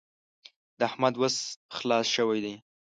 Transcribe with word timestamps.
د 0.79 0.81
احمد 0.89 1.13
وس 1.21 1.37
خلاص 1.77 2.05
شوی 2.15 2.39
دی. 2.45 2.55